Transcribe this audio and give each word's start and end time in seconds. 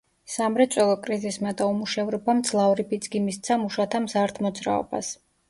სამრეწველო 0.35 0.95
კრიზისმა 1.07 1.53
და 1.59 1.67
უმუშევრობამ 1.73 2.41
მძლავრი 2.41 2.87
ბიძგი 2.95 3.23
მისცა 3.27 3.61
მუშათა 3.67 4.03
მზარდ 4.09 4.43
მოძრაობას. 4.49 5.15